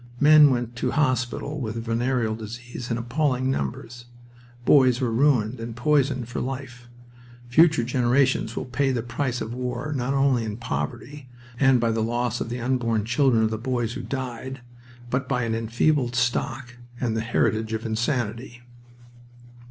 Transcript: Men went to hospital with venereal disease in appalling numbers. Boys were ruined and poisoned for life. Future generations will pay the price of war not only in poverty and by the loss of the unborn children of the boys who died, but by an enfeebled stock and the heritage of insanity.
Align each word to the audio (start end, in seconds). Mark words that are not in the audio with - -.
Men 0.19 0.49
went 0.49 0.75
to 0.77 0.89
hospital 0.89 1.59
with 1.61 1.75
venereal 1.85 2.33
disease 2.33 2.89
in 2.89 2.97
appalling 2.97 3.51
numbers. 3.51 4.05
Boys 4.65 4.99
were 4.99 5.11
ruined 5.11 5.59
and 5.59 5.75
poisoned 5.75 6.27
for 6.27 6.41
life. 6.41 6.87
Future 7.49 7.83
generations 7.83 8.55
will 8.55 8.65
pay 8.65 8.91
the 8.91 9.03
price 9.03 9.41
of 9.41 9.53
war 9.53 9.93
not 9.95 10.15
only 10.15 10.43
in 10.43 10.57
poverty 10.57 11.29
and 11.59 11.79
by 11.79 11.91
the 11.91 12.01
loss 12.01 12.41
of 12.41 12.49
the 12.49 12.59
unborn 12.59 13.05
children 13.05 13.43
of 13.43 13.51
the 13.51 13.59
boys 13.59 13.93
who 13.93 14.01
died, 14.01 14.61
but 15.11 15.29
by 15.29 15.43
an 15.43 15.53
enfeebled 15.53 16.15
stock 16.15 16.77
and 16.99 17.15
the 17.15 17.21
heritage 17.21 17.71
of 17.73 17.85
insanity. 17.85 18.63